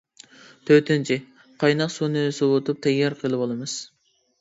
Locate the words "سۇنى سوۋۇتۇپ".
1.99-2.83